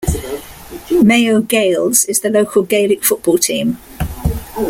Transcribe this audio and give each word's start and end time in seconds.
Mayo 1.03 1.41
Gaels 1.41 2.05
is 2.05 2.21
the 2.21 2.31
local 2.31 2.63
Gaelic 2.63 3.03
football 3.03 3.37
team. 3.37 3.77